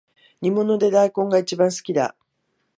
[0.41, 2.15] 煮物で大根がいちばん好きだ